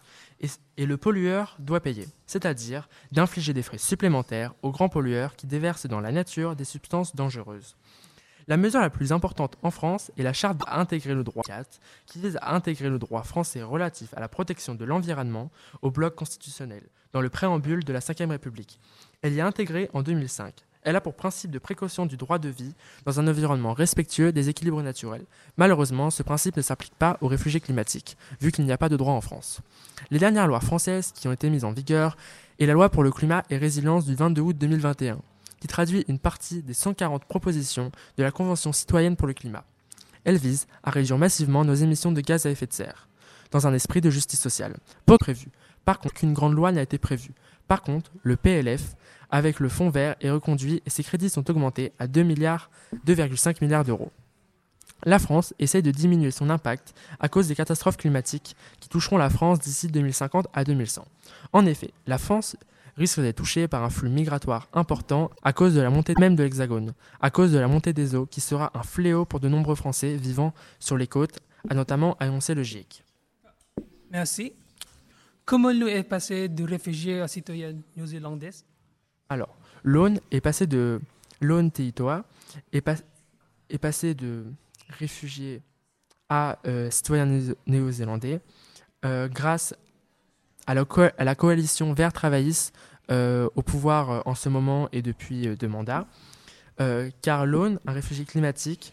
et, 0.76 0.84
le 0.84 0.96
pollueur 0.98 1.56
doit 1.58 1.80
payer, 1.80 2.06
c'est-à-dire 2.26 2.90
d'infliger 3.12 3.54
des 3.54 3.62
frais 3.62 3.78
supplémentaires 3.78 4.52
aux 4.60 4.70
grands 4.70 4.90
pollueurs 4.90 5.34
qui 5.36 5.46
déversent 5.46 5.86
dans 5.86 6.00
la 6.00 6.12
nature 6.12 6.56
des 6.56 6.64
substances 6.64 7.16
dangereuses. 7.16 7.76
La 8.48 8.56
mesure 8.56 8.80
la 8.80 8.90
plus 8.90 9.12
importante 9.12 9.56
en 9.62 9.70
France 9.70 10.12
est 10.18 10.22
la 10.22 10.32
charte 10.32 10.60
à 10.66 10.78
intégrer 10.78 11.14
le 11.14 11.24
droit 11.24 11.42
4, 11.44 11.80
qui 12.06 12.20
vise 12.20 12.38
à 12.42 12.54
intégrer 12.54 12.90
le 12.90 12.98
droit 12.98 13.22
français 13.22 13.62
relatif 13.62 14.12
à 14.14 14.20
la 14.20 14.28
protection 14.28 14.74
de 14.74 14.84
l'environnement 14.84 15.50
au 15.82 15.90
bloc 15.90 16.14
constitutionnel, 16.14 16.82
dans 17.12 17.20
le 17.20 17.30
préambule 17.30 17.82
de 17.82 17.92
la 17.92 18.00
Ve 18.00 18.30
République. 18.30 18.78
Elle 19.22 19.32
y 19.32 19.38
est 19.38 19.42
intégrée 19.42 19.88
en 19.94 20.02
2005. 20.02 20.54
Elle 20.87 20.95
a 20.95 21.00
pour 21.00 21.14
principe 21.14 21.50
de 21.50 21.59
précaution 21.59 22.07
du 22.07 22.16
droit 22.16 22.38
de 22.38 22.49
vie 22.49 22.73
dans 23.05 23.19
un 23.19 23.26
environnement 23.26 23.73
respectueux 23.73 24.31
des 24.31 24.49
équilibres 24.49 24.85
naturels. 24.85 25.25
Malheureusement, 25.57 26.11
ce 26.11 26.23
principe 26.23 26.57
ne 26.57 26.62
s'applique 26.62 26.95
pas 26.95 27.19
aux 27.21 27.26
réfugiés 27.26 27.59
climatiques, 27.59 28.16
vu 28.40 28.52
qu'il 28.52 28.64
n'y 28.64 28.71
a 28.71 28.78
pas 28.78 28.88
de 28.88 28.97
droit 28.97 29.12
en 29.12 29.21
France. 29.21 29.59
Les 30.12 30.21
dernières 30.21 30.47
lois 30.47 30.61
françaises 30.61 31.11
qui 31.12 31.26
ont 31.26 31.33
été 31.33 31.50
mises 31.50 31.64
en 31.64 31.73
vigueur 31.73 32.16
est 32.61 32.66
la 32.66 32.73
loi 32.73 32.88
pour 32.88 33.02
le 33.02 33.11
climat 33.11 33.43
et 33.50 33.57
résilience 33.57 34.07
du 34.07 34.14
22 34.14 34.43
août 34.43 34.57
2021, 34.57 35.19
qui 35.59 35.66
traduit 35.66 36.05
une 36.07 36.21
partie 36.21 36.62
des 36.62 36.73
140 36.73 37.25
propositions 37.25 37.90
de 38.16 38.23
la 38.23 38.31
Convention 38.31 38.73
citoyenne 38.73 39.16
pour 39.16 39.26
le 39.26 39.35
climat. 39.35 39.64
Elle 40.23 40.38
vise 40.38 40.69
à 40.85 40.93
réduire 40.93 41.19
massivement 41.19 41.64
nos 41.64 41.75
émissions 41.75 42.12
de 42.12 42.21
gaz 42.21 42.47
à 42.47 42.50
effet 42.50 42.66
de 42.66 42.73
serre, 42.73 43.09
dans 43.50 43.66
un 43.66 43.75
esprit 43.75 44.00
de 44.00 44.11
justice 44.11 44.40
sociale. 44.40 44.76
Pas 45.05 45.19
prévu. 45.19 45.49
Par 45.85 45.99
contre, 45.99 46.14
qu'une 46.14 46.33
grande 46.33 46.55
loi 46.55 46.71
n'a 46.71 46.83
été 46.83 46.97
prévue. 46.97 47.35
Par 47.66 47.83
contre, 47.83 48.12
le 48.23 48.37
PLF, 48.37 48.95
avec 49.30 49.61
le 49.61 49.68
fonds 49.68 49.90
vert, 49.90 50.16
est 50.21 50.30
reconduit 50.30 50.83
et 50.87 50.90
ses 50.90 51.02
crédits 51.02 51.30
sont 51.30 51.49
augmentés 51.50 51.92
à 51.99 52.06
2 52.06 52.23
milliards, 52.23 52.71
2,5 53.06 53.56
milliards 53.61 53.85
d'euros. 53.85 54.11
La 55.04 55.18
France 55.18 55.54
essaie 55.59 55.83
de 55.83 55.90
diminuer 55.90 56.30
son 56.30 56.49
impact 56.49 56.95
à 57.21 57.28
cause 57.28 57.49
des 57.49 57.54
catastrophes 57.54 57.97
climatiques 57.97 58.56
qui 58.80 58.88
toucheront 58.88 59.18
la 59.18 59.30
France 59.30 59.59
d'ici 59.59 59.88
2050 59.88 60.47
à 60.52 60.64
2100. 60.64 61.04
En 61.52 61.66
effet, 61.66 61.90
la 62.06 62.18
France 62.18 62.56
risque 62.97 63.21
d'être 63.21 63.37
touchée 63.37 63.68
par 63.68 63.85
un 63.85 63.90
flux 63.90 64.09
migratoire 64.09 64.68
important 64.73 65.30
à 65.42 65.52
cause 65.52 65.75
de 65.75 65.80
la 65.80 65.90
montée 65.90 66.14
même 66.18 66.35
de 66.35 66.42
l'Hexagone, 66.42 66.95
à 67.21 67.30
cause 67.30 67.52
de 67.52 67.59
la 67.59 67.68
montée 67.68 67.92
des 67.92 68.14
eaux 68.14 68.26
qui 68.26 68.40
sera 68.40 68.71
un 68.75 68.83
fléau 68.83 69.26
pour 69.26 69.40
de 69.40 69.49
nombreux 69.49 69.75
Français 69.75 70.16
vivant 70.16 70.54
sur 70.80 70.97
les 70.97 71.06
côtes, 71.06 71.40
a 71.68 71.75
notamment 71.75 72.16
annoncé 72.18 72.54
le 72.54 72.62
GIEC. 72.62 73.04
Merci. 74.11 74.52
Comment 75.45 75.73
l'eau 75.73 75.88
est 75.88 76.02
passée 76.02 76.49
de 76.49 76.64
réfugié 76.64 77.21
à 77.21 77.28
citoyenne 77.28 77.83
néo-zélandaise 77.97 78.64
Alors, 79.28 79.54
l'Aune 79.83 80.21
est 80.30 80.40
passé 80.40 80.66
de 80.66 81.00
l'Aune 81.40 81.71
Teitoa 81.71 82.25
est, 82.73 82.80
pas- 82.80 82.95
est 83.71 83.78
passé 83.78 84.14
de 84.14 84.45
réfugié 84.88 85.62
à 86.28 86.59
euh, 86.66 86.90
citoyen 86.90 87.26
néo- 87.26 87.54
néo-zélandais 87.66 88.40
euh, 89.04 89.28
grâce 89.28 89.75
à 90.66 90.75
la, 90.75 91.35
coalition 91.35 91.92
Vert 91.92 92.12
Travailliste 92.12 92.75
euh, 93.11 93.49
au 93.54 93.62
pouvoir 93.62 94.26
en 94.26 94.35
ce 94.35 94.49
moment 94.49 94.88
et 94.92 95.02
depuis 95.02 95.47
deux 95.56 95.68
mandats. 95.68 96.06
Car 97.23 97.47
l'Aune, 97.47 97.78
un 97.87 97.92
réfugié 97.92 98.25
climatique, 98.26 98.92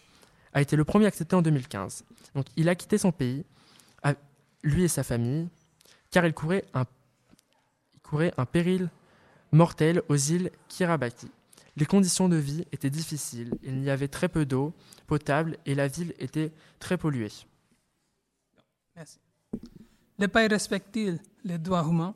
a 0.54 0.62
été 0.62 0.74
le 0.76 0.84
premier 0.84 1.04
accepté 1.06 1.34
en 1.36 1.42
2015. 1.42 2.04
Donc 2.34 2.46
il 2.56 2.68
a 2.68 2.74
quitté 2.76 2.96
son 2.96 3.12
pays, 3.12 3.44
lui 4.62 4.84
et 4.84 4.88
sa 4.88 5.02
famille, 5.02 5.48
car 6.10 6.24
il 6.24 6.32
courait 6.32 6.64
un, 6.72 6.84
il 7.94 8.00
courait 8.00 8.32
un 8.38 8.46
péril 8.46 8.88
mortel 9.54 10.02
aux 10.08 10.16
îles 10.16 10.50
Kiribati. 10.68 11.28
Les 11.76 11.86
conditions 11.86 12.28
de 12.28 12.36
vie 12.36 12.66
étaient 12.72 12.90
difficiles, 12.90 13.52
il 13.62 13.82
y 13.82 13.90
avait 13.90 14.08
très 14.08 14.28
peu 14.28 14.44
d'eau 14.44 14.72
potable 15.06 15.56
et 15.66 15.74
la 15.74 15.88
ville 15.88 16.14
était 16.18 16.50
très 16.78 16.98
polluée. 16.98 17.32
Merci. 18.96 19.18
Les 20.18 20.28
pays 20.28 20.46
respectent-ils 20.46 21.18
les 21.44 21.58
droits 21.58 21.84
humains? 21.88 22.14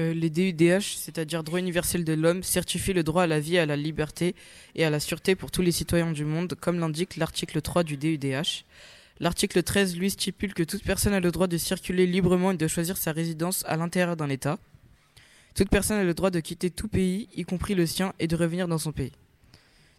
Euh, 0.00 0.14
les 0.14 0.30
DUDH, 0.30 0.96
c'est-à-dire 0.96 1.44
droit 1.44 1.58
universel 1.58 2.04
de 2.04 2.14
l'homme, 2.14 2.42
certifient 2.42 2.94
le 2.94 3.02
droit 3.02 3.24
à 3.24 3.26
la 3.26 3.40
vie, 3.40 3.58
à 3.58 3.66
la 3.66 3.76
liberté 3.76 4.34
et 4.74 4.84
à 4.84 4.90
la 4.90 5.00
sûreté 5.00 5.34
pour 5.34 5.50
tous 5.50 5.60
les 5.60 5.72
citoyens 5.72 6.12
du 6.12 6.24
monde, 6.24 6.54
comme 6.58 6.78
l'indique 6.78 7.16
l'article 7.16 7.60
3 7.60 7.82
du 7.82 7.98
DUDH. 7.98 8.64
L'article 9.20 9.62
13, 9.62 9.96
lui, 9.96 10.10
stipule 10.10 10.54
que 10.54 10.62
toute 10.62 10.82
personne 10.82 11.12
a 11.12 11.20
le 11.20 11.30
droit 11.30 11.46
de 11.46 11.58
circuler 11.58 12.06
librement 12.06 12.52
et 12.52 12.56
de 12.56 12.66
choisir 12.68 12.96
sa 12.96 13.12
résidence 13.12 13.64
à 13.66 13.76
l'intérieur 13.76 14.16
d'un 14.16 14.30
État. 14.30 14.58
Toute 15.54 15.68
personne 15.68 15.98
a 15.98 16.04
le 16.04 16.14
droit 16.14 16.30
de 16.30 16.40
quitter 16.40 16.70
tout 16.70 16.88
pays, 16.88 17.28
y 17.34 17.44
compris 17.44 17.74
le 17.74 17.86
sien, 17.86 18.14
et 18.18 18.26
de 18.26 18.36
revenir 18.36 18.68
dans 18.68 18.78
son 18.78 18.92
pays. 18.92 19.12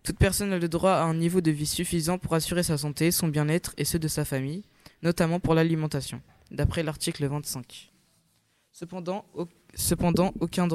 Toute 0.03 0.17
personne 0.17 0.51
a 0.51 0.60
le 0.60 0.67
droit 0.67 0.93
à 0.93 1.03
un 1.03 1.13
niveau 1.13 1.41
de 1.41 1.51
vie 1.51 1.65
suffisant 1.65 2.17
pour 2.17 2.33
assurer 2.33 2.63
sa 2.63 2.77
santé, 2.77 3.12
son 3.12 3.27
bien-être 3.27 3.74
et 3.77 3.86
ceux 3.86 4.00
de 4.00 4.07
sa 4.07 4.25
famille, 4.25 4.63
notamment 5.01 5.39
pour 5.39 5.53
l'alimentation, 5.53 6.22
d'après 6.51 6.83
l'article 6.83 7.25
25. 7.27 7.91
Cependant, 8.72 9.25
cependant 9.75 10.33
aucun 10.39 10.67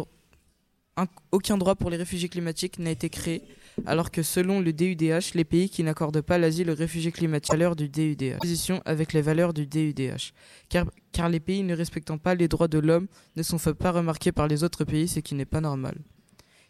droit 1.59 1.75
pour 1.75 1.91
les 1.91 1.97
réfugiés 1.97 2.29
climatiques 2.29 2.79
n'a 2.79 2.91
été 2.91 3.11
créé, 3.11 3.43
alors 3.87 4.11
que 4.11 4.23
selon 4.23 4.61
le 4.61 4.73
DUDH, 4.73 5.35
les 5.35 5.45
pays 5.45 5.69
qui 5.69 5.83
n'accordent 5.83 6.21
pas 6.21 6.39
l'asile 6.39 6.71
aux 6.71 6.75
réfugiés 6.75 7.13
climatiques 7.13 7.53
valeurs 7.53 7.77
du 7.77 7.89
DUDH, 7.89 8.39
position 8.39 8.83
avec 8.85 9.13
les 9.13 9.23
valeurs 9.23 9.53
du 9.53 9.67
DUDH, 9.67 10.33
car, 10.69 11.29
les 11.29 11.41
pays 11.41 11.63
ne 11.63 11.75
respectant 11.75 12.19
pas 12.19 12.35
les 12.35 12.49
droits 12.49 12.69
de 12.69 12.79
l'homme 12.79 13.09
ne 13.37 13.43
sont 13.43 13.59
pas 13.75 13.93
remarquer 13.93 14.33
par 14.33 14.47
les 14.47 14.63
autres 14.63 14.85
pays, 14.85 15.09
ce 15.09 15.21
qui 15.21 15.35
n'est 15.35 15.45
pas 15.45 15.61
normal. 15.61 15.97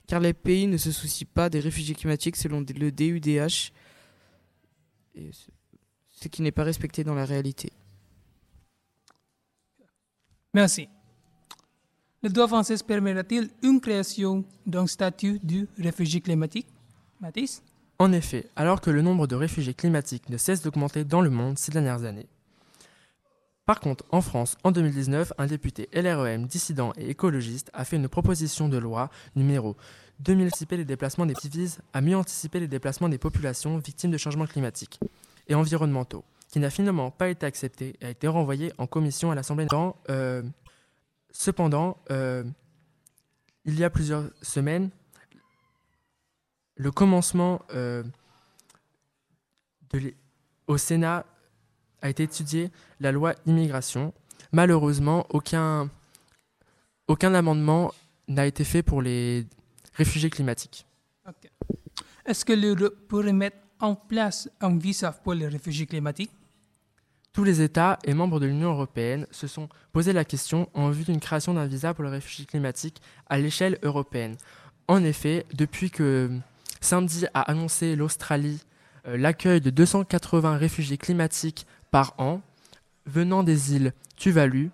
Car 0.07 0.21
les 0.21 0.33
pays 0.33 0.67
ne 0.67 0.77
se 0.77 0.91
soucient 0.91 1.29
pas 1.33 1.51
des 1.51 1.61
réfugiés 1.61 1.95
climatiques 1.95 2.37
selon 2.37 2.61
le 2.61 2.91
DUDH, 2.91 3.73
ce 5.15 6.29
qui 6.29 6.43
n'est 6.43 6.53
pas 6.53 6.65
respecté 6.65 7.05
dans 7.05 7.15
la 7.15 7.25
réalité. 7.25 7.73
Merci. 10.55 10.89
Le 12.23 12.31
droit 12.31 12.49
français 12.49 12.75
permettra-t-il 12.85 13.51
une 13.63 13.81
création 13.81 14.45
d'un 14.67 14.87
statut 14.87 15.39
du 15.43 15.69
réfugié 15.79 16.21
climatique? 16.21 16.67
En 17.99 18.13
effet, 18.13 18.47
alors 18.55 18.81
que 18.81 18.91
le 18.91 19.03
nombre 19.03 19.27
de 19.27 19.35
réfugiés 19.35 19.75
climatiques 19.75 20.29
ne 20.29 20.37
cesse 20.37 20.63
d'augmenter 20.63 21.05
dans 21.05 21.21
le 21.21 21.31
monde 21.31 21.59
ces 21.59 21.73
dernières 21.73 22.05
années. 22.05 22.29
Par 23.67 23.81
contre, 23.81 24.05
en 24.11 24.23
France, 24.23 24.57
en 24.65 24.71
2019, 24.71 25.35
un 25.37 25.47
député 25.47 25.91
LREM 25.93 26.47
dissident 26.47 26.93
et 26.97 27.11
écologiste 27.11 27.71
a 27.75 27.85
fait 27.85 27.97
une 27.97 28.09
proposition 28.09 28.69
de 28.69 28.79
loi 28.79 29.11
numéro 29.37 29.77
2000 30.21 30.47
anticiper 30.47 30.77
les 30.77 30.85
déplacements 30.85 31.27
des 31.27 31.35
vise 31.45 31.81
à 31.93 32.01
mieux 32.01 32.17
anticiper 32.17 32.61
les 32.61 32.69
déplacements 32.69 33.09
des 33.09 33.19
populations 33.19 33.77
victimes 33.79 34.11
de 34.11 34.17
changements 34.17 34.47
climatiques 34.47 34.99
et 35.49 35.55
environnementaux, 35.55 36.25
qui 36.49 36.61
n'a 36.61 36.71
finalement 36.71 37.11
pas 37.11 37.29
été 37.29 37.47
accepté 37.47 37.97
et 38.01 38.07
a 38.07 38.11
été 38.11 38.27
renvoyé 38.27 38.73
en 38.79 38.87
commission 38.87 39.31
à 39.31 39.35
l'Assemblée 39.35 39.65
nationale. 39.65 39.93
Euh, 40.09 40.43
cependant, 41.31 41.99
euh, 42.11 42.45
il 43.65 43.79
y 43.79 43.85
a 43.85 43.91
plusieurs 43.91 44.25
semaines, 44.41 44.91
le 46.79 46.91
commencement 46.91 47.61
euh, 47.75 48.03
de 49.91 50.15
au 50.69 50.79
Sénat 50.79 51.27
a 52.03 52.09
été 52.09 52.23
étudié 52.23 52.71
la 53.01 53.11
loi 53.11 53.35
immigration. 53.47 54.15
Malheureusement, 54.53 55.27
aucun, 55.31 55.91
aucun 57.09 57.35
amendement 57.35 57.93
n'a 58.29 58.47
été 58.47 58.65
fait 58.65 58.83
pour 58.83 59.03
les 59.03 59.47
réfugiés 59.95 60.31
climatiques. 60.31 60.87
Est-ce 62.25 62.45
que 62.45 62.53
l'Europe 62.53 62.95
pourrait 63.09 63.33
mettre 63.33 63.57
en 63.81 63.95
place 63.95 64.49
un 64.61 64.77
visa 64.77 65.13
pour 65.13 65.35
les 65.35 65.49
réfugiés 65.49 65.87
climatiques? 65.87 66.31
Tous 67.33 67.45
les 67.45 67.63
États 67.63 67.99
et 68.05 68.15
membres 68.15 68.39
de 68.39 68.47
l'Union 68.47 68.71
européenne 68.71 69.27
se 69.31 69.47
sont 69.47 69.69
posé 69.93 70.13
la 70.13 70.25
question 70.25 70.69
en 70.75 70.91
vue 70.91 71.05
d'une 71.05 71.21
création 71.21 71.55
d'un 71.55 71.67
visa 71.67 71.95
pour 71.95 72.05
les 72.05 72.11
réfugiés 72.11 72.47
climatiques 72.47 73.01
à 73.27 73.39
l'échelle 73.39 73.79
européenne. 73.83 74.37
En 74.87 75.03
effet, 75.05 75.47
depuis 75.55 75.91
que 75.91 76.31
samedi 76.81 77.27
a 77.35 77.43
annoncé 77.43 77.97
l'Australie 77.97 78.63
euh, 79.07 79.17
l'accueil 79.17 79.61
de 79.61 79.71
280 79.71 80.57
réfugiés 80.57 80.99
climatiques 80.99 81.67
par 81.91 82.15
an 82.19 82.41
venant 83.07 83.43
des 83.43 83.75
îles 83.75 83.93
Tuvalu, 84.17 84.71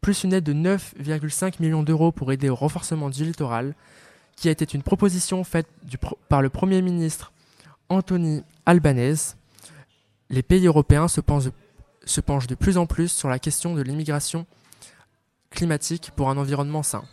plus 0.00 0.24
une 0.24 0.32
aide 0.32 0.44
de 0.44 0.52
9,5 0.52 1.54
millions 1.60 1.82
d'euros 1.82 2.12
pour 2.12 2.30
aider 2.32 2.48
au 2.48 2.54
renforcement 2.54 3.10
du 3.10 3.24
littoral, 3.24 3.74
qui 4.36 4.48
a 4.48 4.50
été 4.50 4.66
une 4.74 4.82
proposition 4.82 5.42
faite 5.44 5.66
par 6.28 6.42
le 6.42 6.50
Premier 6.50 6.82
ministre 6.82 7.32
Anthony 7.88 8.42
Albanese. 8.66 9.36
Les 10.30 10.42
pays 10.42 10.66
européens 10.66 11.08
se 11.08 11.20
pensent 11.20 11.50
se 12.06 12.20
penche 12.20 12.46
de 12.46 12.54
plus 12.54 12.76
en 12.76 12.86
plus 12.86 13.08
sur 13.08 13.28
la 13.28 13.38
question 13.38 13.74
de 13.74 13.82
l'immigration 13.82 14.46
climatique 15.50 16.10
pour 16.16 16.28
un 16.28 16.36
environnement 16.36 16.82
sain. 16.82 17.04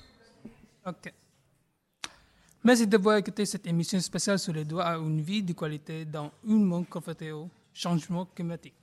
Merci 2.64 2.86
d'avoir 2.86 3.18
écouté 3.18 3.44
cette 3.48 3.66
émission 3.66 4.00
spéciale 4.00 4.38
sur 4.38 4.54
le 4.54 4.64
droit 4.64 4.84
à 4.84 4.96
une 4.98 5.20
vie 5.20 5.42
de 5.42 5.52
qualité 5.52 6.06
dans 6.06 6.32
un 6.48 6.54
monde 6.54 6.88
confronté 6.88 7.32
au 7.32 7.50
changement 7.74 8.26
climatique. 8.26 8.76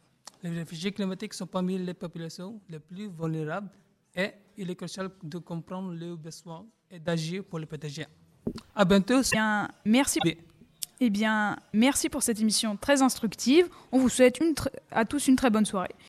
Les 0.43 0.51
réfugiés 0.51 0.91
climatiques 0.91 1.33
sont 1.33 1.47
parmi 1.47 1.79
les 1.79 1.95
populations 1.95 2.61
les 2.69 2.81
plus 2.81 3.09
vulnérables 3.09 3.71
et 4.17 4.33
il 4.57 4.69
est 4.69 4.75
crucial 4.75 5.11
de 5.23 5.38
comprendre 5.38 5.95
leurs 5.95 6.17
besoins 6.17 6.67
et 6.91 6.99
d'agir 6.99 7.45
pour 7.45 7.61
les 7.61 7.67
protéger. 7.67 8.07
À 8.75 8.85
bientôt. 8.85 9.21
Bien, 9.31 9.69
merci. 9.85 10.19
Eh 10.99 11.11
bien, 11.11 11.57
merci 11.73 12.09
pour 12.09 12.25
cette 12.25 12.41
émission 12.41 12.77
très 12.77 13.01
instructive. 13.01 13.69
On 13.93 14.01
vous 14.01 14.09
souhaite 14.09 14.41
une 14.41 14.55
à 14.91 15.05
tous 15.05 15.29
une 15.29 15.37
très 15.37 15.51
bonne 15.51 15.67
soirée. 15.67 15.95